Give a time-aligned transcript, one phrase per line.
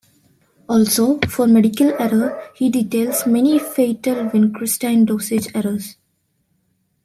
[0.67, 5.95] Also, for medical error, he details many fatal vincristine dosage errors.